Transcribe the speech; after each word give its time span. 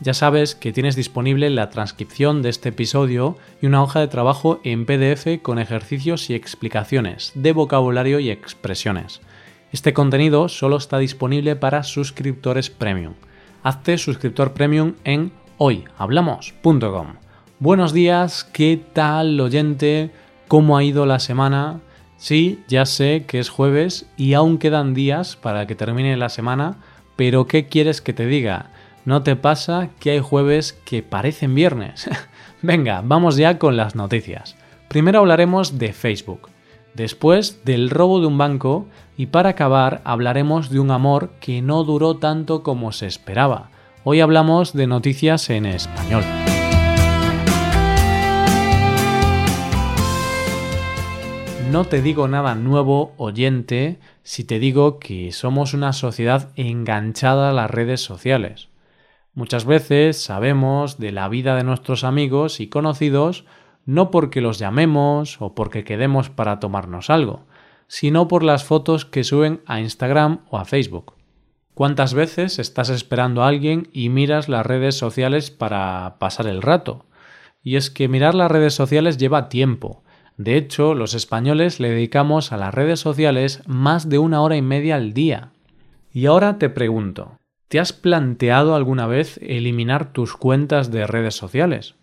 ya 0.00 0.14
sabes 0.14 0.54
que 0.54 0.72
tienes 0.72 0.96
disponible 0.96 1.50
la 1.50 1.68
transcripción 1.68 2.40
de 2.40 2.48
este 2.48 2.70
episodio 2.70 3.36
y 3.60 3.66
una 3.66 3.82
hoja 3.82 4.00
de 4.00 4.08
trabajo 4.08 4.60
en 4.64 4.86
PDF 4.86 5.42
con 5.42 5.58
ejercicios 5.58 6.30
y 6.30 6.34
explicaciones 6.34 7.32
de 7.34 7.52
vocabulario 7.52 8.18
y 8.18 8.30
expresiones. 8.30 9.20
Este 9.72 9.92
contenido 9.92 10.48
solo 10.48 10.78
está 10.78 10.98
disponible 10.98 11.54
para 11.54 11.82
suscriptores 11.82 12.70
premium. 12.70 13.14
Hazte 13.62 13.98
suscriptor 13.98 14.54
premium 14.54 14.94
en 15.04 15.32
hoyhablamos.com. 15.58 17.16
Buenos 17.58 17.92
días, 17.92 18.44
¿qué 18.44 18.82
tal 18.94 19.38
oyente? 19.38 20.10
¿Cómo 20.48 20.78
ha 20.78 20.82
ido 20.82 21.04
la 21.04 21.18
semana? 21.18 21.80
Sí, 22.16 22.60
ya 22.68 22.86
sé 22.86 23.24
que 23.28 23.38
es 23.38 23.50
jueves 23.50 24.06
y 24.16 24.32
aún 24.32 24.56
quedan 24.56 24.94
días 24.94 25.36
para 25.36 25.66
que 25.66 25.74
termine 25.74 26.16
la 26.16 26.30
semana, 26.30 26.78
pero 27.16 27.46
¿qué 27.46 27.66
quieres 27.66 28.00
que 28.00 28.14
te 28.14 28.24
diga? 28.24 28.70
¿No 29.04 29.22
te 29.22 29.34
pasa 29.34 29.88
que 29.98 30.10
hay 30.10 30.20
jueves 30.20 30.78
que 30.84 31.02
parecen 31.02 31.54
viernes? 31.54 32.08
Venga, 32.62 33.02
vamos 33.02 33.36
ya 33.36 33.58
con 33.58 33.76
las 33.76 33.94
noticias. 33.94 34.56
Primero 34.88 35.20
hablaremos 35.20 35.78
de 35.78 35.94
Facebook, 35.94 36.50
después 36.94 37.64
del 37.64 37.88
robo 37.88 38.20
de 38.20 38.26
un 38.26 38.36
banco 38.36 38.86
y 39.16 39.26
para 39.26 39.50
acabar 39.50 40.02
hablaremos 40.04 40.68
de 40.68 40.80
un 40.80 40.90
amor 40.90 41.30
que 41.40 41.62
no 41.62 41.84
duró 41.84 42.18
tanto 42.18 42.62
como 42.62 42.92
se 42.92 43.06
esperaba. 43.06 43.70
Hoy 44.04 44.20
hablamos 44.20 44.74
de 44.74 44.86
noticias 44.86 45.48
en 45.48 45.64
español. 45.64 46.24
No 51.70 51.84
te 51.84 52.02
digo 52.02 52.26
nada 52.26 52.54
nuevo, 52.56 53.14
oyente, 53.16 53.98
si 54.24 54.42
te 54.44 54.58
digo 54.58 54.98
que 54.98 55.30
somos 55.30 55.72
una 55.72 55.92
sociedad 55.92 56.48
enganchada 56.56 57.50
a 57.50 57.52
las 57.52 57.70
redes 57.70 58.00
sociales. 58.00 58.69
Muchas 59.34 59.64
veces 59.64 60.20
sabemos 60.20 60.98
de 60.98 61.12
la 61.12 61.28
vida 61.28 61.54
de 61.54 61.64
nuestros 61.64 62.02
amigos 62.02 62.60
y 62.60 62.68
conocidos 62.68 63.44
no 63.86 64.10
porque 64.10 64.40
los 64.40 64.58
llamemos 64.58 65.40
o 65.40 65.54
porque 65.54 65.84
quedemos 65.84 66.30
para 66.30 66.60
tomarnos 66.60 67.10
algo, 67.10 67.46
sino 67.86 68.28
por 68.28 68.42
las 68.42 68.64
fotos 68.64 69.04
que 69.04 69.24
suben 69.24 69.62
a 69.66 69.80
Instagram 69.80 70.40
o 70.50 70.58
a 70.58 70.64
Facebook. 70.64 71.14
¿Cuántas 71.74 72.12
veces 72.12 72.58
estás 72.58 72.90
esperando 72.90 73.42
a 73.42 73.48
alguien 73.48 73.88
y 73.92 74.10
miras 74.10 74.48
las 74.48 74.66
redes 74.66 74.96
sociales 74.96 75.50
para 75.50 76.16
pasar 76.18 76.46
el 76.46 76.60
rato? 76.60 77.06
Y 77.62 77.76
es 77.76 77.90
que 77.90 78.08
mirar 78.08 78.34
las 78.34 78.50
redes 78.50 78.74
sociales 78.74 79.16
lleva 79.16 79.48
tiempo. 79.48 80.02
De 80.36 80.56
hecho, 80.56 80.94
los 80.94 81.14
españoles 81.14 81.80
le 81.80 81.90
dedicamos 81.90 82.52
a 82.52 82.56
las 82.56 82.74
redes 82.74 83.00
sociales 83.00 83.62
más 83.66 84.08
de 84.08 84.18
una 84.18 84.42
hora 84.42 84.56
y 84.56 84.62
media 84.62 84.96
al 84.96 85.12
día. 85.12 85.52
Y 86.12 86.26
ahora 86.26 86.58
te 86.58 86.68
pregunto, 86.68 87.39
¿Te 87.70 87.78
has 87.78 87.92
planteado 87.92 88.74
alguna 88.74 89.06
vez 89.06 89.38
eliminar 89.40 90.12
tus 90.12 90.34
cuentas 90.34 90.90
de 90.90 91.06
redes 91.06 91.36
sociales? 91.36 91.94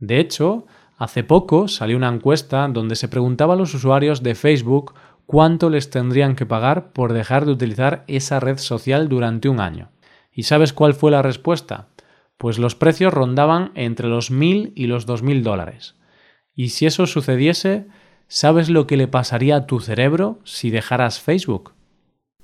De 0.00 0.18
hecho, 0.18 0.66
hace 0.98 1.22
poco 1.22 1.68
salió 1.68 1.96
una 1.96 2.08
encuesta 2.08 2.66
donde 2.66 2.96
se 2.96 3.06
preguntaba 3.06 3.54
a 3.54 3.56
los 3.56 3.72
usuarios 3.72 4.24
de 4.24 4.34
Facebook 4.34 4.94
cuánto 5.24 5.70
les 5.70 5.90
tendrían 5.90 6.34
que 6.34 6.44
pagar 6.44 6.90
por 6.90 7.12
dejar 7.12 7.46
de 7.46 7.52
utilizar 7.52 8.02
esa 8.08 8.40
red 8.40 8.58
social 8.58 9.08
durante 9.08 9.48
un 9.48 9.60
año. 9.60 9.92
¿Y 10.32 10.42
sabes 10.42 10.72
cuál 10.72 10.92
fue 10.92 11.12
la 11.12 11.22
respuesta? 11.22 11.86
Pues 12.36 12.58
los 12.58 12.74
precios 12.74 13.14
rondaban 13.14 13.70
entre 13.76 14.08
los 14.08 14.32
mil 14.32 14.72
y 14.74 14.88
los 14.88 15.06
dos 15.06 15.22
mil 15.22 15.44
dólares. 15.44 15.94
Y 16.52 16.70
si 16.70 16.84
eso 16.84 17.06
sucediese, 17.06 17.86
¿sabes 18.26 18.68
lo 18.70 18.88
que 18.88 18.96
le 18.96 19.06
pasaría 19.06 19.54
a 19.54 19.66
tu 19.68 19.78
cerebro 19.78 20.40
si 20.42 20.70
dejaras 20.70 21.20
Facebook? 21.20 21.74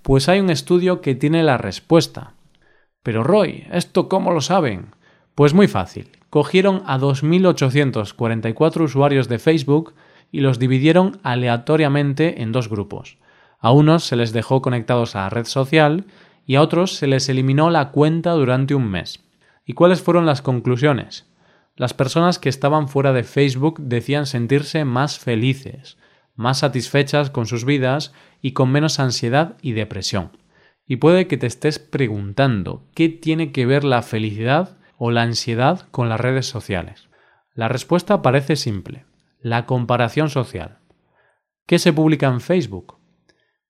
Pues 0.02 0.28
hay 0.28 0.38
un 0.38 0.50
estudio 0.50 1.00
que 1.00 1.16
tiene 1.16 1.42
la 1.42 1.58
respuesta. 1.58 2.34
Pero 3.02 3.24
Roy, 3.24 3.66
¿esto 3.72 4.08
cómo 4.08 4.32
lo 4.32 4.40
saben? 4.40 4.94
Pues 5.34 5.54
muy 5.54 5.66
fácil. 5.66 6.10
Cogieron 6.30 6.82
a 6.86 6.98
2.844 6.98 8.80
usuarios 8.80 9.28
de 9.28 9.38
Facebook 9.38 9.94
y 10.30 10.40
los 10.40 10.58
dividieron 10.58 11.20
aleatoriamente 11.22 12.42
en 12.42 12.52
dos 12.52 12.68
grupos. 12.68 13.18
A 13.58 13.70
unos 13.70 14.04
se 14.04 14.16
les 14.16 14.32
dejó 14.32 14.62
conectados 14.62 15.14
a 15.14 15.20
la 15.20 15.30
red 15.30 15.46
social 15.46 16.06
y 16.46 16.56
a 16.56 16.62
otros 16.62 16.94
se 16.94 17.06
les 17.06 17.28
eliminó 17.28 17.70
la 17.70 17.90
cuenta 17.90 18.32
durante 18.32 18.74
un 18.74 18.90
mes. 18.90 19.20
¿Y 19.64 19.74
cuáles 19.74 20.02
fueron 20.02 20.26
las 20.26 20.42
conclusiones? 20.42 21.26
Las 21.76 21.94
personas 21.94 22.38
que 22.38 22.48
estaban 22.48 22.88
fuera 22.88 23.12
de 23.12 23.22
Facebook 23.24 23.80
decían 23.80 24.26
sentirse 24.26 24.84
más 24.84 25.18
felices, 25.18 25.96
más 26.34 26.58
satisfechas 26.58 27.30
con 27.30 27.46
sus 27.46 27.64
vidas 27.64 28.12
y 28.40 28.52
con 28.52 28.70
menos 28.70 28.98
ansiedad 28.98 29.56
y 29.62 29.72
depresión. 29.72 30.41
Y 30.92 30.96
puede 30.96 31.26
que 31.26 31.38
te 31.38 31.46
estés 31.46 31.78
preguntando 31.78 32.84
qué 32.94 33.08
tiene 33.08 33.50
que 33.50 33.64
ver 33.64 33.82
la 33.82 34.02
felicidad 34.02 34.76
o 34.98 35.10
la 35.10 35.22
ansiedad 35.22 35.88
con 35.90 36.10
las 36.10 36.20
redes 36.20 36.44
sociales. 36.44 37.08
La 37.54 37.66
respuesta 37.68 38.20
parece 38.20 38.56
simple, 38.56 39.06
la 39.40 39.64
comparación 39.64 40.28
social. 40.28 40.80
¿Qué 41.66 41.78
se 41.78 41.94
publica 41.94 42.26
en 42.26 42.42
Facebook? 42.42 42.98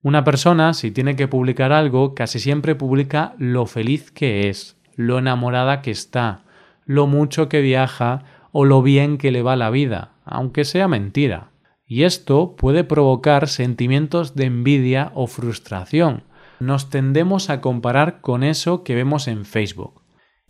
Una 0.03 0.25
persona, 0.25 0.75
si 0.75 0.91
tiene 0.91 1.15
que 1.15 1.29
publicar 1.29 1.71
algo, 1.71 2.17
casi 2.17 2.41
siempre 2.41 2.75
publica 2.75 3.37
lo 3.39 3.67
feliz 3.67 4.11
que 4.11 4.49
es, 4.49 4.77
lo 4.97 5.21
enamorada 5.21 5.81
que 5.81 5.93
está, 5.93 6.43
lo 6.87 7.07
mucho 7.07 7.49
que 7.49 7.61
viaja 7.61 8.25
o 8.51 8.65
lo 8.65 8.83
bien 8.83 9.17
que 9.17 9.31
le 9.31 9.43
va 9.43 9.55
la 9.55 9.71
vida, 9.71 10.17
aunque 10.25 10.65
sea 10.65 10.89
mentira. 10.89 11.53
Y 11.87 12.03
esto 12.03 12.57
puede 12.57 12.83
provocar 12.83 13.47
sentimientos 13.47 14.35
de 14.35 14.47
envidia 14.47 15.13
o 15.15 15.29
frustración, 15.29 16.25
nos 16.67 16.91
tendemos 16.91 17.51
a 17.51 17.61
comparar 17.61 18.21
con 18.21 18.45
eso 18.45 18.85
que 18.85 18.95
vemos 18.95 19.27
en 19.27 19.45
Facebook. 19.45 20.03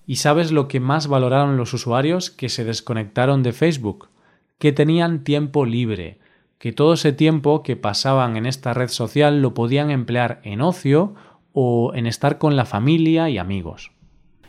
¿Y 0.07 0.17
sabes 0.17 0.53
lo 0.53 0.69
que 0.69 0.79
más 0.79 1.07
valoraron 1.07 1.57
los 1.57 1.73
usuarios 1.73 2.31
que 2.31 2.49
se 2.49 2.65
desconectaron 2.65 3.43
de 3.43 3.53
Facebook? 3.53 4.11
Que 4.59 4.73
tenían 4.73 5.25
tiempo 5.25 5.65
libre, 5.65 6.19
que 6.59 6.73
todo 6.73 6.95
ese 6.95 7.13
tiempo 7.13 7.63
que 7.63 7.77
pasaban 7.77 8.37
en 8.37 8.47
esta 8.47 8.75
red 8.75 8.89
social 8.89 9.41
lo 9.41 9.55
podían 9.55 9.91
emplear 9.91 10.41
en 10.45 10.61
ocio 10.61 11.15
o 11.53 11.93
en 11.95 12.07
estar 12.07 12.39
con 12.39 12.57
la 12.57 12.67
familia 12.67 13.31
y 13.31 13.39
amigos. 13.39 13.93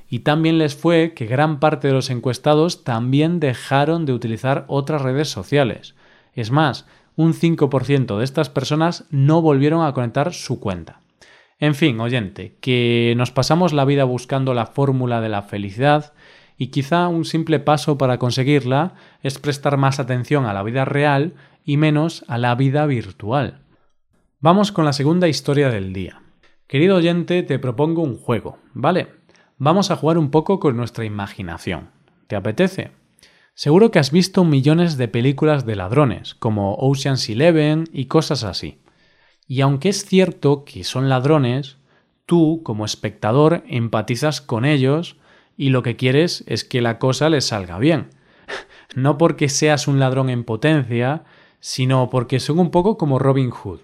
Y 0.09 0.19
también 0.19 0.57
les 0.57 0.75
fue 0.75 1.13
que 1.15 1.25
gran 1.25 1.59
parte 1.59 1.87
de 1.87 1.93
los 1.93 2.09
encuestados 2.09 2.83
también 2.83 3.39
dejaron 3.39 4.05
de 4.05 4.13
utilizar 4.13 4.65
otras 4.67 5.01
redes 5.01 5.29
sociales. 5.29 5.95
Es 6.33 6.51
más, 6.51 6.85
un 7.15 7.33
5% 7.33 8.17
de 8.17 8.23
estas 8.23 8.49
personas 8.49 9.05
no 9.11 9.41
volvieron 9.41 9.85
a 9.85 9.93
conectar 9.93 10.33
su 10.33 10.59
cuenta. 10.59 11.02
En 11.59 11.75
fin, 11.75 11.99
oyente, 11.99 12.57
que 12.61 13.13
nos 13.17 13.31
pasamos 13.31 13.73
la 13.73 13.85
vida 13.85 14.03
buscando 14.03 14.53
la 14.53 14.65
fórmula 14.65 15.21
de 15.21 15.29
la 15.29 15.43
felicidad 15.43 16.13
y 16.57 16.67
quizá 16.67 17.07
un 17.07 17.25
simple 17.25 17.59
paso 17.59 17.97
para 17.97 18.17
conseguirla 18.17 18.95
es 19.21 19.39
prestar 19.39 19.77
más 19.77 19.99
atención 19.99 20.45
a 20.45 20.53
la 20.53 20.63
vida 20.63 20.85
real 20.85 21.33
y 21.65 21.77
menos 21.77 22.25
a 22.27 22.37
la 22.37 22.55
vida 22.55 22.85
virtual. 22.85 23.61
Vamos 24.39 24.71
con 24.71 24.85
la 24.85 24.93
segunda 24.93 25.27
historia 25.27 25.69
del 25.69 25.93
día. 25.93 26.21
Querido 26.67 26.97
oyente, 26.97 27.43
te 27.43 27.59
propongo 27.59 28.01
un 28.01 28.17
juego, 28.17 28.57
¿vale? 28.73 29.07
Vamos 29.57 29.91
a 29.91 29.95
jugar 29.95 30.17
un 30.17 30.31
poco 30.31 30.59
con 30.59 30.75
nuestra 30.75 31.05
imaginación. 31.05 31.89
¿Te 32.27 32.35
apetece? 32.35 32.91
Seguro 33.53 33.91
que 33.91 33.99
has 33.99 34.11
visto 34.11 34.43
millones 34.43 34.97
de 34.97 35.07
películas 35.07 35.65
de 35.65 35.75
ladrones, 35.75 36.33
como 36.33 36.75
Ocean's 36.75 37.29
Eleven 37.29 37.85
y 37.93 38.05
cosas 38.05 38.43
así. 38.43 38.79
Y 39.53 39.61
aunque 39.61 39.89
es 39.89 40.05
cierto 40.05 40.65
que 40.65 40.83
son 40.83 41.09
ladrones, 41.09 41.77
tú, 42.25 42.61
como 42.63 42.85
espectador, 42.85 43.63
empatizas 43.67 44.41
con 44.41 44.65
ellos 44.65 45.17
y 45.55 45.69
lo 45.69 45.83
que 45.83 45.95
quieres 45.95 46.43
es 46.47 46.63
que 46.63 46.81
la 46.81 46.97
cosa 46.97 47.29
les 47.29 47.45
salga 47.45 47.77
bien. 47.77 48.09
no 48.95 49.19
porque 49.19 49.49
seas 49.49 49.87
un 49.87 49.99
ladrón 49.99 50.31
en 50.31 50.43
potencia, 50.43 51.23
sino 51.59 52.09
porque 52.09 52.39
son 52.39 52.57
un 52.57 52.71
poco 52.71 52.97
como 52.97 53.19
Robin 53.19 53.51
Hood, 53.51 53.81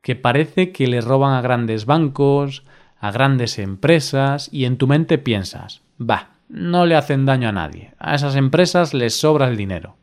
que 0.00 0.16
parece 0.16 0.72
que 0.72 0.88
le 0.88 1.00
roban 1.00 1.34
a 1.34 1.40
grandes 1.40 1.86
bancos, 1.86 2.64
a 2.98 3.12
grandes 3.12 3.60
empresas, 3.60 4.48
y 4.50 4.64
en 4.64 4.76
tu 4.76 4.88
mente 4.88 5.18
piensas, 5.18 5.82
va, 6.00 6.30
no 6.48 6.84
le 6.84 6.96
hacen 6.96 7.26
daño 7.26 7.48
a 7.48 7.52
nadie, 7.52 7.94
a 8.00 8.16
esas 8.16 8.34
empresas 8.34 8.92
les 8.92 9.14
sobra 9.14 9.46
el 9.46 9.56
dinero. 9.56 9.94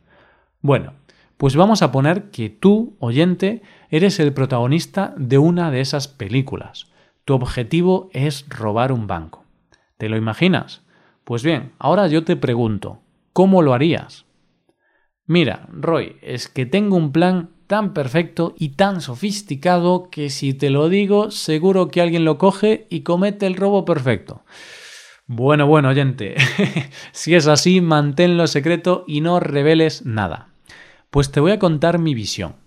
Bueno, 0.61 0.93
pues 1.39 1.55
vamos 1.55 1.81
a 1.83 1.93
poner 1.93 2.31
que 2.31 2.49
tú, 2.49 2.97
oyente, 2.99 3.61
eres 3.89 4.19
el 4.19 4.33
protagonista 4.33 5.13
de 5.15 5.37
una 5.37 5.71
de 5.71 5.79
esas 5.79 6.09
películas. 6.09 6.87
Tu 7.23 7.33
objetivo 7.33 8.09
es 8.11 8.45
robar 8.49 8.91
un 8.91 9.07
banco. 9.07 9.45
¿Te 9.97 10.09
lo 10.09 10.17
imaginas? 10.17 10.81
Pues 11.23 11.41
bien, 11.41 11.71
ahora 11.79 12.07
yo 12.07 12.25
te 12.25 12.35
pregunto, 12.35 12.99
¿cómo 13.31 13.61
lo 13.61 13.73
harías? 13.73 14.25
Mira, 15.27 15.69
Roy, 15.71 16.17
es 16.21 16.49
que 16.49 16.65
tengo 16.65 16.97
un 16.97 17.13
plan 17.13 17.51
tan 17.67 17.93
perfecto 17.93 18.53
y 18.57 18.75
tan 18.75 18.99
sofisticado 18.99 20.09
que 20.09 20.29
si 20.29 20.53
te 20.53 20.69
lo 20.69 20.89
digo 20.89 21.31
seguro 21.31 21.87
que 21.87 22.01
alguien 22.01 22.25
lo 22.25 22.37
coge 22.37 22.85
y 22.89 23.03
comete 23.03 23.47
el 23.47 23.55
robo 23.55 23.85
perfecto. 23.85 24.43
Bueno, 25.25 25.67
bueno, 25.67 25.87
oyente, 25.87 26.35
si 27.13 27.33
es 27.33 27.47
así, 27.47 27.79
manténlo 27.79 28.45
secreto 28.45 29.05
y 29.07 29.21
no 29.21 29.39
reveles 29.39 30.05
nada. 30.05 30.48
Pues 31.09 31.31
te 31.31 31.39
voy 31.39 31.51
a 31.51 31.59
contar 31.59 31.97
mi 31.97 32.13
visión. 32.13 32.57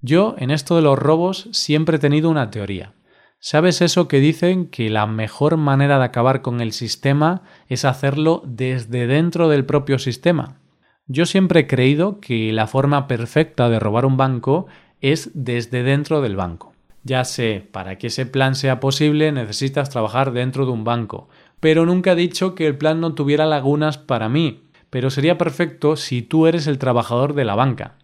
Yo, 0.00 0.36
en 0.38 0.52
esto 0.52 0.76
de 0.76 0.82
los 0.82 0.96
robos, 0.96 1.48
siempre 1.50 1.96
he 1.96 2.00
tenido 2.00 2.30
una 2.30 2.50
teoría. 2.50 2.94
¿Sabes 3.40 3.82
eso 3.82 4.06
que 4.06 4.20
dicen 4.20 4.66
que 4.70 4.90
la 4.90 5.06
mejor 5.06 5.56
manera 5.56 5.98
de 5.98 6.04
acabar 6.04 6.40
con 6.40 6.60
el 6.60 6.72
sistema 6.72 7.42
es 7.68 7.84
hacerlo 7.84 8.42
desde 8.46 9.08
dentro 9.08 9.48
del 9.48 9.66
propio 9.66 9.98
sistema? 9.98 10.60
Yo 11.06 11.26
siempre 11.26 11.60
he 11.60 11.66
creído 11.66 12.20
que 12.20 12.52
la 12.52 12.68
forma 12.68 13.08
perfecta 13.08 13.68
de 13.68 13.80
robar 13.80 14.06
un 14.06 14.16
banco 14.16 14.66
es 15.00 15.32
desde 15.34 15.82
dentro 15.82 16.22
del 16.22 16.36
banco. 16.36 16.72
Ya 17.02 17.24
sé, 17.24 17.68
para 17.70 17.98
que 17.98 18.06
ese 18.06 18.24
plan 18.24 18.54
sea 18.54 18.78
posible 18.78 19.32
necesitas 19.32 19.90
trabajar 19.90 20.32
dentro 20.32 20.64
de 20.64 20.72
un 20.72 20.84
banco, 20.84 21.28
pero 21.58 21.84
nunca 21.84 22.12
he 22.12 22.16
dicho 22.16 22.54
que 22.54 22.66
el 22.68 22.78
plan 22.78 23.00
no 23.00 23.14
tuviera 23.14 23.44
lagunas 23.44 23.98
para 23.98 24.28
mí, 24.28 24.63
pero 24.94 25.10
sería 25.10 25.36
perfecto 25.36 25.96
si 25.96 26.22
tú 26.22 26.46
eres 26.46 26.68
el 26.68 26.78
trabajador 26.78 27.34
de 27.34 27.44
la 27.44 27.56
banca. 27.56 27.96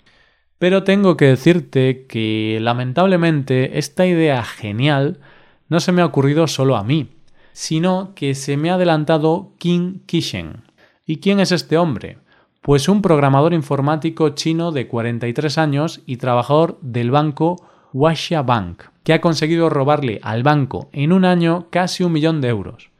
Pero 0.58 0.82
tengo 0.82 1.16
que 1.16 1.26
decirte 1.26 2.04
que 2.08 2.58
lamentablemente 2.60 3.78
esta 3.78 4.06
idea 4.06 4.42
genial 4.42 5.20
no 5.68 5.78
se 5.78 5.92
me 5.92 6.02
ha 6.02 6.06
ocurrido 6.06 6.48
solo 6.48 6.74
a 6.74 6.82
mí, 6.82 7.10
sino 7.52 8.12
que 8.16 8.34
se 8.34 8.56
me 8.56 8.70
ha 8.70 8.74
adelantado 8.74 9.52
King 9.58 10.00
Kishen. 10.04 10.64
¿Y 11.06 11.18
quién 11.18 11.38
es 11.38 11.52
este 11.52 11.78
hombre? 11.78 12.18
Pues 12.60 12.88
un 12.88 13.02
programador 13.02 13.54
informático 13.54 14.30
chino 14.30 14.72
de 14.72 14.88
43 14.88 15.58
años 15.58 16.00
y 16.06 16.16
trabajador 16.16 16.76
del 16.80 17.12
banco 17.12 17.68
Washa 17.92 18.42
Bank, 18.42 18.82
que 19.04 19.12
ha 19.12 19.20
conseguido 19.20 19.70
robarle 19.70 20.18
al 20.24 20.42
banco 20.42 20.90
en 20.92 21.12
un 21.12 21.24
año 21.24 21.68
casi 21.70 22.02
un 22.02 22.10
millón 22.10 22.40
de 22.40 22.48
euros. 22.48 22.90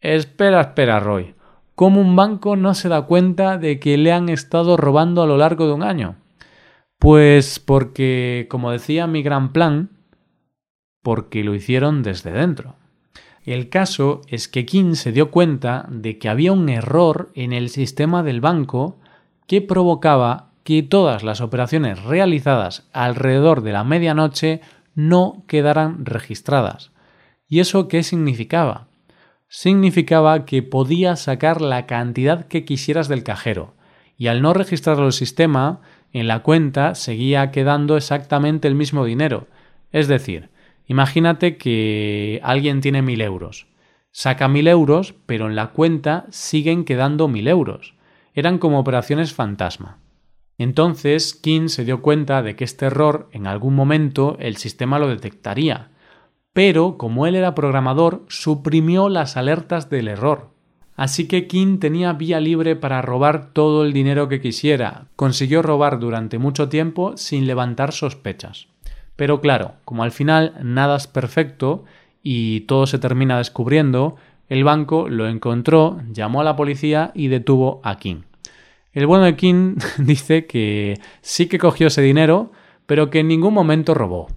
Espera, 0.00 0.60
espera, 0.60 1.00
Roy. 1.00 1.34
¿Cómo 1.74 2.00
un 2.00 2.16
banco 2.16 2.56
no 2.56 2.74
se 2.74 2.88
da 2.88 3.02
cuenta 3.02 3.56
de 3.56 3.80
que 3.80 3.96
le 3.96 4.12
han 4.12 4.28
estado 4.28 4.76
robando 4.76 5.22
a 5.22 5.26
lo 5.26 5.38
largo 5.38 5.66
de 5.66 5.72
un 5.72 5.82
año? 5.82 6.16
Pues 6.98 7.58
porque, 7.58 8.46
como 8.50 8.70
decía 8.70 9.06
mi 9.06 9.22
gran 9.22 9.52
plan, 9.52 9.90
porque 11.02 11.42
lo 11.42 11.54
hicieron 11.54 12.02
desde 12.02 12.30
dentro. 12.30 12.76
El 13.44 13.70
caso 13.70 14.20
es 14.28 14.46
que 14.46 14.66
King 14.66 14.94
se 14.94 15.10
dio 15.10 15.30
cuenta 15.30 15.86
de 15.90 16.18
que 16.18 16.28
había 16.28 16.52
un 16.52 16.68
error 16.68 17.30
en 17.34 17.52
el 17.52 17.70
sistema 17.70 18.22
del 18.22 18.40
banco 18.40 18.98
que 19.48 19.60
provocaba 19.60 20.50
que 20.62 20.82
todas 20.82 21.24
las 21.24 21.40
operaciones 21.40 22.04
realizadas 22.04 22.88
alrededor 22.92 23.62
de 23.62 23.72
la 23.72 23.82
medianoche 23.82 24.60
no 24.94 25.42
quedaran 25.48 26.04
registradas. 26.04 26.92
¿Y 27.48 27.58
eso 27.60 27.88
qué 27.88 28.02
significaba? 28.04 28.86
Significaba 29.54 30.46
que 30.46 30.62
podías 30.62 31.20
sacar 31.20 31.60
la 31.60 31.84
cantidad 31.84 32.46
que 32.46 32.64
quisieras 32.64 33.08
del 33.08 33.22
cajero, 33.22 33.74
y 34.16 34.28
al 34.28 34.40
no 34.40 34.54
registrarlo 34.54 35.04
el 35.04 35.12
sistema, 35.12 35.82
en 36.14 36.26
la 36.26 36.38
cuenta 36.38 36.94
seguía 36.94 37.50
quedando 37.50 37.98
exactamente 37.98 38.66
el 38.66 38.74
mismo 38.74 39.04
dinero. 39.04 39.48
Es 39.92 40.08
decir, 40.08 40.48
imagínate 40.86 41.58
que 41.58 42.40
alguien 42.42 42.80
tiene 42.80 43.02
mil 43.02 43.20
euros. 43.20 43.66
Saca 44.10 44.48
mil 44.48 44.66
euros, 44.68 45.14
pero 45.26 45.48
en 45.48 45.54
la 45.54 45.72
cuenta 45.72 46.24
siguen 46.30 46.86
quedando 46.86 47.28
mil 47.28 47.46
euros 47.46 47.94
eran 48.34 48.56
como 48.56 48.78
operaciones 48.78 49.34
fantasma. 49.34 49.98
Entonces, 50.56 51.34
King 51.34 51.68
se 51.68 51.84
dio 51.84 52.00
cuenta 52.00 52.42
de 52.42 52.56
que 52.56 52.64
este 52.64 52.86
error 52.86 53.28
en 53.32 53.46
algún 53.46 53.74
momento 53.74 54.38
el 54.40 54.56
sistema 54.56 54.98
lo 54.98 55.08
detectaría, 55.08 55.90
pero 56.52 56.98
como 56.98 57.26
él 57.26 57.34
era 57.34 57.54
programador, 57.54 58.24
suprimió 58.28 59.08
las 59.08 59.36
alertas 59.36 59.88
del 59.88 60.08
error. 60.08 60.50
Así 60.96 61.26
que 61.26 61.46
King 61.46 61.78
tenía 61.78 62.12
vía 62.12 62.38
libre 62.40 62.76
para 62.76 63.00
robar 63.00 63.52
todo 63.52 63.84
el 63.84 63.92
dinero 63.92 64.28
que 64.28 64.40
quisiera. 64.40 65.06
Consiguió 65.16 65.62
robar 65.62 65.98
durante 65.98 66.38
mucho 66.38 66.68
tiempo 66.68 67.16
sin 67.16 67.46
levantar 67.46 67.92
sospechas. 67.92 68.68
Pero 69.16 69.40
claro, 69.40 69.72
como 69.84 70.02
al 70.02 70.12
final 70.12 70.54
nada 70.62 70.96
es 70.96 71.06
perfecto 71.06 71.84
y 72.22 72.60
todo 72.60 72.86
se 72.86 72.98
termina 72.98 73.38
descubriendo, 73.38 74.16
el 74.48 74.64
banco 74.64 75.08
lo 75.08 75.28
encontró, 75.28 76.00
llamó 76.12 76.42
a 76.42 76.44
la 76.44 76.56
policía 76.56 77.10
y 77.14 77.28
detuvo 77.28 77.80
a 77.84 77.98
King. 77.98 78.22
El 78.92 79.06
bueno 79.06 79.24
de 79.24 79.36
King 79.36 79.76
dice 79.98 80.46
que 80.46 81.00
sí 81.22 81.46
que 81.46 81.58
cogió 81.58 81.86
ese 81.86 82.02
dinero, 82.02 82.52
pero 82.86 83.08
que 83.08 83.20
en 83.20 83.28
ningún 83.28 83.54
momento 83.54 83.94
robó. 83.94 84.28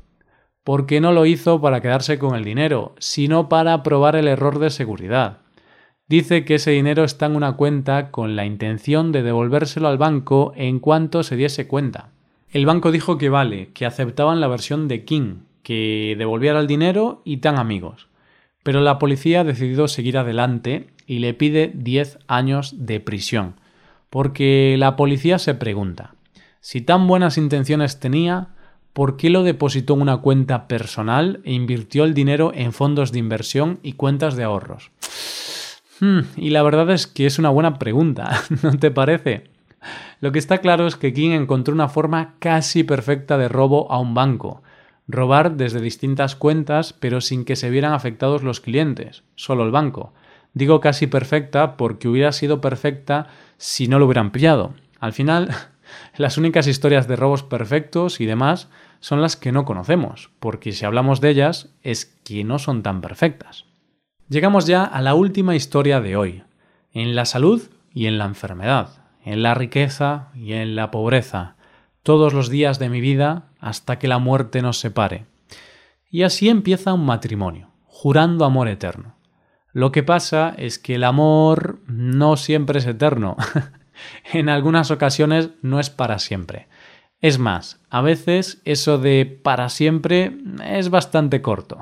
Porque 0.65 0.99
no 0.99 1.13
lo 1.13 1.25
hizo 1.25 1.61
para 1.61 1.79
quedarse 1.79 2.19
con 2.19 2.35
el 2.35 2.43
dinero, 2.43 2.95
sino 2.97 3.47
para 3.47 3.83
probar 3.83 4.17
el 4.17 4.27
error 4.27 4.59
de 4.59 4.71
seguridad. 4.71 5.37
Dice 6.07 6.43
que 6.43 6.55
ese 6.55 6.71
dinero 6.71 7.03
está 7.03 7.27
en 7.27 7.35
una 7.35 7.53
cuenta 7.53 8.09
con 8.09 8.35
la 8.35 8.45
intención 8.45 9.11
de 9.11 9.21
devolvérselo 9.23 9.87
al 9.87 9.99
banco 9.99 10.53
en 10.55 10.79
cuanto 10.79 11.21
se 11.21 11.35
diese 11.35 11.67
cuenta. 11.67 12.09
El 12.49 12.65
banco 12.65 12.91
dijo 12.91 13.19
que 13.19 13.29
vale, 13.29 13.69
que 13.73 13.85
aceptaban 13.85 14.41
la 14.41 14.47
versión 14.47 14.87
de 14.87 15.05
King, 15.05 15.43
que 15.61 16.15
devolviera 16.17 16.59
el 16.59 16.65
dinero 16.65 17.21
y 17.25 17.37
tan 17.37 17.59
amigos. 17.59 18.07
Pero 18.63 18.81
la 18.81 18.97
policía 18.97 19.41
ha 19.41 19.43
decidido 19.43 19.87
seguir 19.87 20.17
adelante 20.17 20.87
y 21.05 21.19
le 21.19 21.35
pide 21.35 21.71
10 21.75 22.17
años 22.27 22.73
de 22.87 22.99
prisión, 22.99 23.53
porque 24.09 24.77
la 24.79 24.95
policía 24.95 25.37
se 25.37 25.53
pregunta, 25.53 26.15
si 26.59 26.81
tan 26.81 27.05
buenas 27.05 27.37
intenciones 27.37 27.99
tenía, 27.99 28.54
¿por 28.95 29.17
qué 29.17 29.29
lo 29.29 29.43
depositó 29.43 29.95
en 29.95 30.03
una 30.03 30.17
cuenta 30.19 30.69
personal 30.69 31.41
e 31.43 31.51
invirtió 31.51 32.05
el 32.05 32.13
dinero 32.13 32.53
en 32.55 32.71
fondos 32.71 33.11
de 33.11 33.19
inversión 33.19 33.77
y 33.83 33.93
cuentas 33.93 34.37
de 34.37 34.45
ahorros? 34.45 34.89
Hmm, 35.99 36.21
y 36.37 36.51
la 36.51 36.63
verdad 36.63 36.89
es 36.89 37.05
que 37.05 37.25
es 37.25 37.37
una 37.37 37.49
buena 37.49 37.77
pregunta, 37.77 38.41
¿no 38.63 38.79
te 38.79 38.91
parece? 38.91 39.49
Lo 40.21 40.31
que 40.31 40.39
está 40.39 40.59
claro 40.59 40.87
es 40.87 40.95
que 40.95 41.11
King 41.11 41.31
encontró 41.31 41.73
una 41.73 41.89
forma 41.89 42.35
casi 42.39 42.85
perfecta 42.85 43.37
de 43.37 43.49
robo 43.49 43.91
a 43.91 43.99
un 43.99 44.13
banco, 44.13 44.63
robar 45.09 45.57
desde 45.57 45.81
distintas 45.81 46.37
cuentas 46.37 46.93
pero 46.93 47.19
sin 47.19 47.43
que 47.43 47.57
se 47.57 47.69
vieran 47.69 47.91
afectados 47.91 48.43
los 48.43 48.61
clientes, 48.61 49.23
solo 49.35 49.65
el 49.65 49.71
banco. 49.71 50.13
Digo 50.53 50.79
casi 50.79 51.07
perfecta 51.07 51.75
porque 51.75 52.07
hubiera 52.07 52.31
sido 52.31 52.61
perfecta 52.61 53.27
si 53.57 53.89
no 53.89 53.99
lo 53.99 54.05
hubieran 54.05 54.31
pillado. 54.31 54.73
Al 55.01 55.11
final, 55.11 55.53
las 56.15 56.37
únicas 56.37 56.65
historias 56.65 57.09
de 57.09 57.17
robos 57.17 57.43
perfectos 57.43 58.21
y 58.21 58.25
demás 58.25 58.69
son 58.99 59.21
las 59.21 59.35
que 59.35 59.51
no 59.51 59.65
conocemos, 59.65 60.31
porque 60.39 60.71
si 60.71 60.85
hablamos 60.85 61.21
de 61.21 61.29
ellas 61.29 61.69
es 61.83 62.05
que 62.05 62.43
no 62.43 62.59
son 62.59 62.83
tan 62.83 63.01
perfectas. 63.01 63.65
Llegamos 64.29 64.65
ya 64.65 64.83
a 64.83 65.01
la 65.01 65.13
última 65.13 65.55
historia 65.55 66.01
de 66.01 66.15
hoy, 66.15 66.43
en 66.91 67.15
la 67.15 67.25
salud 67.25 67.61
y 67.93 68.07
en 68.07 68.17
la 68.17 68.25
enfermedad, 68.25 69.03
en 69.23 69.43
la 69.43 69.53
riqueza 69.53 70.29
y 70.35 70.53
en 70.53 70.75
la 70.75 70.91
pobreza, 70.91 71.55
todos 72.03 72.33
los 72.33 72.49
días 72.49 72.79
de 72.79 72.89
mi 72.89 73.01
vida 73.01 73.49
hasta 73.59 73.99
que 73.99 74.07
la 74.07 74.19
muerte 74.19 74.61
nos 74.61 74.79
separe. 74.79 75.25
Y 76.09 76.23
así 76.23 76.49
empieza 76.49 76.93
un 76.93 77.05
matrimonio, 77.05 77.71
jurando 77.85 78.45
amor 78.45 78.67
eterno. 78.67 79.15
Lo 79.73 79.91
que 79.91 80.03
pasa 80.03 80.53
es 80.57 80.79
que 80.79 80.95
el 80.95 81.03
amor 81.03 81.79
no 81.87 82.37
siempre 82.37 82.79
es 82.79 82.85
eterno. 82.85 83.35
en 84.33 84.49
algunas 84.49 84.91
ocasiones 84.91 85.49
no 85.61 85.79
es 85.79 85.89
para 85.89 86.19
siempre. 86.19 86.67
Es 87.21 87.39
más, 87.39 87.81
a 87.89 88.01
veces 88.01 88.61
eso 88.65 88.97
de 88.97 89.25
para 89.25 89.69
siempre 89.69 90.37
es 90.65 90.89
bastante 90.89 91.41
corto. 91.41 91.79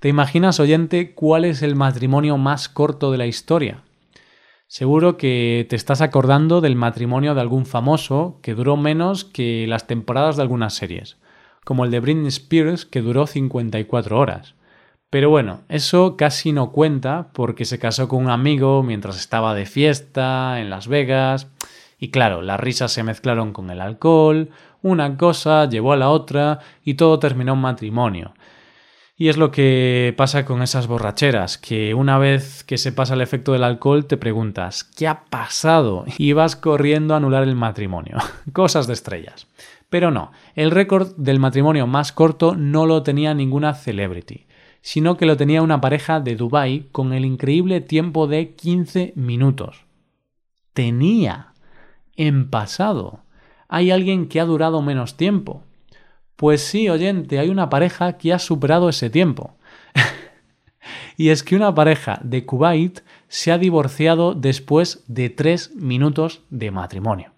¿Te 0.00 0.08
imaginas, 0.08 0.60
oyente, 0.60 1.14
cuál 1.14 1.44
es 1.44 1.62
el 1.62 1.76
matrimonio 1.76 2.36
más 2.38 2.68
corto 2.68 3.10
de 3.10 3.18
la 3.18 3.26
historia? 3.26 3.82
Seguro 4.66 5.16
que 5.16 5.66
te 5.68 5.76
estás 5.76 6.00
acordando 6.00 6.60
del 6.60 6.76
matrimonio 6.76 7.34
de 7.34 7.40
algún 7.40 7.66
famoso 7.66 8.38
que 8.42 8.54
duró 8.54 8.76
menos 8.76 9.24
que 9.24 9.66
las 9.66 9.86
temporadas 9.86 10.36
de 10.36 10.42
algunas 10.42 10.74
series, 10.74 11.16
como 11.64 11.84
el 11.84 11.90
de 11.90 12.00
Britney 12.00 12.28
Spears 12.28 12.86
que 12.86 13.00
duró 13.02 13.26
54 13.26 14.18
horas. 14.18 14.54
Pero 15.10 15.28
bueno, 15.28 15.62
eso 15.68 16.16
casi 16.16 16.52
no 16.52 16.70
cuenta 16.70 17.30
porque 17.32 17.64
se 17.64 17.80
casó 17.80 18.06
con 18.06 18.24
un 18.24 18.30
amigo 18.30 18.84
mientras 18.84 19.18
estaba 19.18 19.56
de 19.56 19.66
fiesta 19.66 20.60
en 20.60 20.70
Las 20.70 20.86
Vegas 20.86 21.48
y 22.00 22.10
claro, 22.10 22.40
las 22.40 22.58
risas 22.58 22.90
se 22.90 23.02
mezclaron 23.02 23.52
con 23.52 23.68
el 23.70 23.82
alcohol, 23.82 24.48
una 24.80 25.18
cosa 25.18 25.68
llevó 25.68 25.92
a 25.92 25.98
la 25.98 26.08
otra 26.08 26.60
y 26.82 26.94
todo 26.94 27.18
terminó 27.18 27.52
en 27.52 27.60
matrimonio. 27.60 28.32
Y 29.18 29.28
es 29.28 29.36
lo 29.36 29.50
que 29.50 30.14
pasa 30.16 30.46
con 30.46 30.62
esas 30.62 30.86
borracheras, 30.86 31.58
que 31.58 31.92
una 31.92 32.16
vez 32.16 32.64
que 32.64 32.78
se 32.78 32.90
pasa 32.90 33.12
el 33.12 33.20
efecto 33.20 33.52
del 33.52 33.64
alcohol 33.64 34.06
te 34.06 34.16
preguntas, 34.16 34.82
¿qué 34.82 35.06
ha 35.06 35.24
pasado? 35.26 36.06
Y 36.16 36.32
vas 36.32 36.56
corriendo 36.56 37.12
a 37.12 37.18
anular 37.18 37.42
el 37.42 37.54
matrimonio. 37.54 38.16
Cosas 38.54 38.86
de 38.86 38.94
estrellas. 38.94 39.46
Pero 39.90 40.10
no, 40.10 40.32
el 40.54 40.70
récord 40.70 41.14
del 41.18 41.38
matrimonio 41.38 41.86
más 41.86 42.12
corto 42.12 42.54
no 42.54 42.86
lo 42.86 43.02
tenía 43.02 43.34
ninguna 43.34 43.74
celebrity, 43.74 44.46
sino 44.80 45.18
que 45.18 45.26
lo 45.26 45.36
tenía 45.36 45.60
una 45.60 45.82
pareja 45.82 46.20
de 46.20 46.36
Dubai 46.36 46.88
con 46.90 47.12
el 47.12 47.26
increíble 47.26 47.82
tiempo 47.82 48.26
de 48.26 48.54
15 48.54 49.12
minutos. 49.16 49.84
Tenía. 50.72 51.49
En 52.22 52.50
pasado. 52.50 53.24
hay 53.66 53.90
alguien 53.90 54.28
que 54.28 54.40
ha 54.40 54.44
durado 54.44 54.82
menos 54.82 55.16
tiempo. 55.16 55.64
Pues 56.36 56.60
sí, 56.60 56.90
oyente, 56.90 57.38
hay 57.38 57.48
una 57.48 57.70
pareja 57.70 58.18
que 58.18 58.34
ha 58.34 58.38
superado 58.38 58.90
ese 58.90 59.08
tiempo. 59.08 59.56
y 61.16 61.30
es 61.30 61.42
que 61.42 61.56
una 61.56 61.74
pareja 61.74 62.20
de 62.22 62.44
Kuwait 62.44 63.00
se 63.28 63.52
ha 63.52 63.56
divorciado 63.56 64.34
después 64.34 65.02
de 65.06 65.30
tres 65.30 65.74
minutos 65.74 66.42
de 66.50 66.70
matrimonio. 66.70 67.32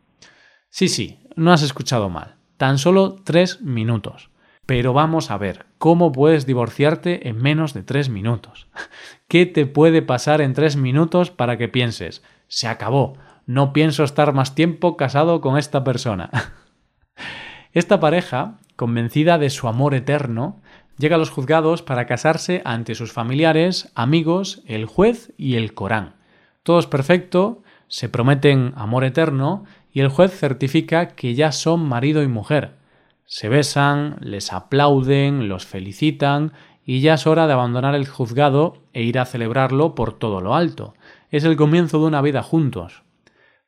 Sí, 0.68 0.88
sí, 0.88 1.20
no 1.36 1.52
has 1.52 1.62
escuchado 1.62 2.10
mal. 2.10 2.34
Tan 2.56 2.78
solo 2.78 3.14
tres 3.22 3.62
minutos. 3.62 4.30
Pero 4.66 4.92
vamos 4.92 5.30
a 5.30 5.38
ver, 5.38 5.66
¿cómo 5.78 6.10
puedes 6.10 6.44
divorciarte 6.44 7.28
en 7.28 7.36
menos 7.36 7.72
de 7.72 7.84
tres 7.84 8.08
minutos? 8.08 8.66
¿Qué 9.28 9.46
te 9.46 9.64
puede 9.64 10.02
pasar 10.02 10.40
en 10.40 10.54
tres 10.54 10.74
minutos 10.74 11.30
para 11.30 11.56
que 11.56 11.68
pienses, 11.68 12.24
se 12.48 12.66
acabó, 12.66 13.16
no 13.46 13.72
pienso 13.72 14.04
estar 14.04 14.32
más 14.32 14.54
tiempo 14.54 14.96
casado 14.96 15.40
con 15.40 15.58
esta 15.58 15.84
persona? 15.84 16.30
Esta 17.72 18.00
pareja 18.00 18.58
convencida 18.82 19.38
de 19.38 19.50
su 19.50 19.68
amor 19.68 19.94
eterno, 19.94 20.60
llega 20.98 21.16
a 21.16 21.18
los 21.18 21.30
juzgados 21.30 21.82
para 21.82 22.06
casarse 22.06 22.62
ante 22.64 22.94
sus 22.94 23.12
familiares, 23.12 23.92
amigos, 23.94 24.62
el 24.66 24.86
juez 24.86 25.32
y 25.36 25.54
el 25.54 25.74
Corán. 25.74 26.14
Todo 26.62 26.78
es 26.78 26.86
perfecto, 26.86 27.62
se 27.88 28.08
prometen 28.08 28.72
amor 28.76 29.04
eterno 29.04 29.64
y 29.92 30.00
el 30.00 30.08
juez 30.08 30.36
certifica 30.36 31.08
que 31.08 31.34
ya 31.34 31.52
son 31.52 31.88
marido 31.88 32.22
y 32.22 32.28
mujer. 32.28 32.76
Se 33.24 33.48
besan, 33.48 34.16
les 34.20 34.52
aplauden, 34.52 35.48
los 35.48 35.64
felicitan 35.66 36.52
y 36.84 37.00
ya 37.00 37.14
es 37.14 37.26
hora 37.26 37.46
de 37.46 37.52
abandonar 37.52 37.94
el 37.94 38.08
juzgado 38.08 38.78
e 38.92 39.02
ir 39.02 39.18
a 39.18 39.26
celebrarlo 39.26 39.94
por 39.94 40.18
todo 40.18 40.40
lo 40.40 40.54
alto. 40.54 40.94
Es 41.30 41.44
el 41.44 41.56
comienzo 41.56 42.00
de 42.00 42.06
una 42.06 42.20
vida 42.20 42.42
juntos. 42.42 43.02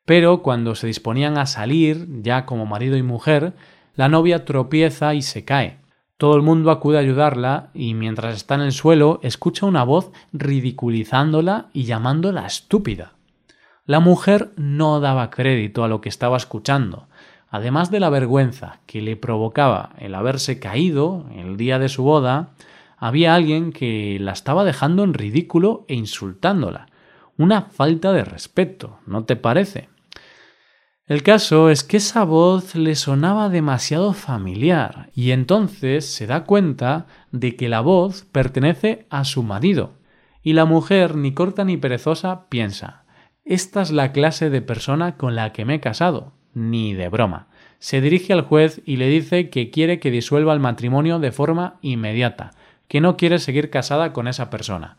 Pero 0.05 0.43
cuando 0.43 0.75
se 0.75 0.87
disponían 0.87 1.39
a 1.39 1.47
salir, 1.47 2.07
ya 2.23 2.45
como 2.45 2.67
marido 2.67 2.97
y 2.97 3.03
mujer, 3.03 3.55
la 3.95 4.09
novia 4.09 4.45
tropieza 4.45 5.15
y 5.15 5.23
se 5.23 5.45
cae. 5.45 5.79
Todo 6.17 6.37
el 6.37 6.43
mundo 6.43 6.71
acude 6.71 6.99
a 6.99 7.01
ayudarla 7.01 7.71
y 7.75 7.95
mientras 7.95 8.37
está 8.37 8.55
en 8.55 8.61
el 8.63 8.73
suelo 8.73 9.19
escucha 9.23 9.67
una 9.67 9.83
voz 9.83 10.13
ridiculizándola 10.33 11.69
y 11.73 11.85
llamándola 11.85 12.47
estúpida. 12.47 13.15
La 13.87 14.01
mujer 14.01 14.53
no 14.57 15.01
daba 15.01 15.31
crédito 15.31 15.85
a 15.85 15.89
lo 15.89 16.01
que 16.01 16.09
estaba 16.09 16.37
escuchando. 16.37 17.09
Además 17.51 17.91
de 17.91 18.01
la 18.01 18.11
vergüenza 18.11 18.81
que 18.87 19.01
le 19.01 19.17
provocaba 19.17 19.91
el 19.99 20.15
haberse 20.15 20.59
caído 20.59 21.27
el 21.35 21.57
día 21.57 21.79
de 21.79 21.89
su 21.89 22.03
boda, 22.03 22.51
había 22.97 23.35
alguien 23.35 23.73
que 23.73 24.19
la 24.21 24.33
estaba 24.33 24.65
dejando 24.65 25.05
en 25.05 25.15
ridículo 25.15 25.85
e 25.89 25.95
insultándola. 25.95 26.87
Una 27.37 27.63
falta 27.63 28.13
de 28.13 28.25
respeto, 28.25 28.99
¿no 29.07 29.25
te 29.25 29.37
parece? 29.37 29.89
El 31.07 31.23
caso 31.23 31.69
es 31.69 31.85
que 31.85 31.99
esa 31.99 32.25
voz 32.25 32.75
le 32.75 32.95
sonaba 32.95 33.51
demasiado 33.51 34.15
familiar 34.15 35.11
y 35.15 35.33
entonces 35.33 36.07
se 36.07 36.27
da 36.27 36.45
cuenta 36.45 37.07
de 37.31 37.57
que 37.57 37.69
la 37.69 37.83
voz 37.83 38.25
pertenece 38.33 39.07
a 39.11 39.25
su 39.25 39.43
marido. 39.43 39.99
Y 40.43 40.55
la 40.55 40.65
mujer, 40.65 41.15
ni 41.15 41.35
corta 41.35 41.63
ni 41.65 41.77
perezosa, 41.77 42.49
piensa, 42.49 43.05
esta 43.45 43.83
es 43.83 43.91
la 43.91 44.13
clase 44.13 44.49
de 44.49 44.63
persona 44.63 45.19
con 45.19 45.35
la 45.35 45.53
que 45.53 45.67
me 45.67 45.75
he 45.75 45.81
casado. 45.81 46.33
Ni 46.55 46.95
de 46.95 47.11
broma. 47.11 47.49
Se 47.79 48.01
dirige 48.01 48.33
al 48.33 48.41
juez 48.41 48.81
y 48.87 48.97
le 48.97 49.09
dice 49.09 49.51
que 49.51 49.71
quiere 49.71 50.01
que 50.01 50.11
disuelva 50.11 50.55
el 50.55 50.61
matrimonio 50.61 51.19
de 51.19 51.33
forma 51.33 51.79
inmediata, 51.83 52.53
que 52.89 53.03
no 53.03 53.19
quiere 53.19 53.39
seguir 53.41 53.69
casada 53.69 54.15
con 54.15 54.27
esa 54.27 54.49
persona. 54.49 54.97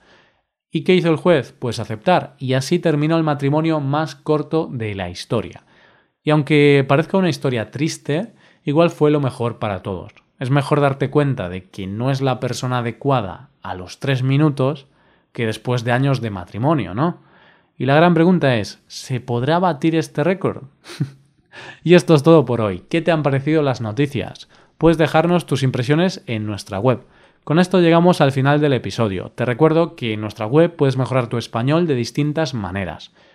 ¿Y 0.70 0.84
qué 0.84 0.94
hizo 0.94 1.10
el 1.10 1.16
juez? 1.16 1.56
Pues 1.58 1.80
aceptar, 1.80 2.36
y 2.38 2.54
así 2.54 2.78
terminó 2.78 3.18
el 3.18 3.24
matrimonio 3.24 3.80
más 3.80 4.14
corto 4.14 4.70
de 4.72 4.94
la 4.94 5.10
historia. 5.10 5.64
Y 6.26 6.32
aunque 6.32 6.84
parezca 6.86 7.18
una 7.18 7.30
historia 7.30 7.72
triste, 7.72 8.34
igual 8.66 8.90
fue 8.90 9.12
lo 9.12 9.22
mejor 9.22 9.60
para 9.60 9.84
todos. 9.84 10.12
Es 10.40 10.50
mejor 10.50 10.82
darte 10.82 11.10
cuenta 11.10 11.48
de 11.48 11.70
que 11.70 11.88
no 11.88 12.12
es 12.12 12.20
la 12.20 12.42
persona 12.42 12.80
adecuada 12.80 13.52
a 13.62 13.76
los 13.76 14.00
tres 14.00 14.24
minutos 14.24 14.88
que 15.32 15.46
después 15.46 15.84
de 15.84 15.92
años 15.92 16.22
de 16.22 16.32
matrimonio, 16.32 16.94
¿no? 16.96 17.20
Y 17.78 17.86
la 17.86 17.96
gran 17.96 18.14
pregunta 18.14 18.58
es, 18.58 18.82
¿se 18.88 19.20
podrá 19.20 19.60
batir 19.60 19.96
este 19.96 20.24
récord? 20.24 20.64
y 21.84 21.94
esto 21.94 22.16
es 22.16 22.24
todo 22.24 22.44
por 22.44 22.60
hoy. 22.60 22.84
¿Qué 22.90 23.02
te 23.02 23.12
han 23.12 23.22
parecido 23.22 23.62
las 23.62 23.80
noticias? 23.80 24.50
Puedes 24.80 24.98
dejarnos 24.98 25.46
tus 25.46 25.62
impresiones 25.62 26.24
en 26.26 26.48
nuestra 26.48 26.80
web. 26.80 27.02
Con 27.44 27.60
esto 27.60 27.82
llegamos 27.82 28.20
al 28.22 28.32
final 28.32 28.60
del 28.60 28.74
episodio. 28.74 29.32
Te 29.36 29.46
recuerdo 29.46 29.96
que 29.96 30.14
en 30.14 30.22
nuestra 30.22 30.48
web 30.48 30.76
puedes 30.76 30.98
mejorar 30.98 31.28
tu 31.28 31.38
español 31.38 31.86
de 31.86 31.94
distintas 31.94 32.56
maneras. 32.56 33.12